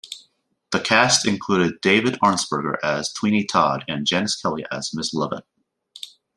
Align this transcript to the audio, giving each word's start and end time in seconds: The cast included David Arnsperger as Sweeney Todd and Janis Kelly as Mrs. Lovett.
The 0.71 0.79
cast 0.79 1.27
included 1.27 1.79
David 1.79 2.13
Arnsperger 2.23 2.77
as 2.83 3.11
Sweeney 3.13 3.45
Todd 3.45 3.85
and 3.87 4.07
Janis 4.07 4.35
Kelly 4.35 4.65
as 4.71 4.89
Mrs. 4.97 5.13
Lovett. 5.13 5.43